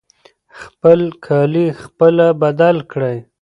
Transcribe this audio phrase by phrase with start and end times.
[0.59, 3.17] خپل کالي خپله بدل کړئ.